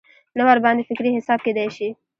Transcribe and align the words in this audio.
نه 0.37 0.43
ورباندې 0.47 0.87
فکري 0.89 1.09
حساب 1.17 1.39
کېدای 1.45 1.69
شي. 1.75 1.87